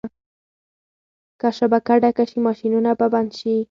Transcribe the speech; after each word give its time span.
که 1.39 1.47
شبکه 1.57 1.93
ډکه 2.03 2.23
شي 2.29 2.37
ماشینونه 2.45 2.91
به 2.99 3.07
بند 3.13 3.29
شي. 3.39 3.53